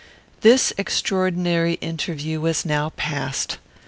This 0.39 0.73
extraordinary 0.79 1.73
interview 1.73 2.41
was 2.41 2.65
now 2.65 2.89
past. 2.95 3.59